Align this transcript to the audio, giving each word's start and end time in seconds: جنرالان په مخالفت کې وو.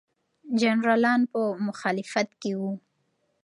جنرالان 0.61 1.21
په 1.31 1.39
مخالفت 1.67 2.29
کې 2.41 2.51
وو. 2.59 2.71